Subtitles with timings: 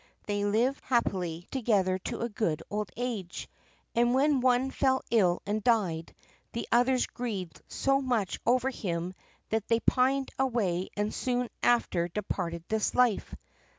[0.25, 3.47] They lived happily together to a good old age,
[3.93, 6.15] and when one fell ill and died,
[6.53, 9.13] the others grieved so much over him
[9.49, 13.35] that they pined away and soon after departed this life.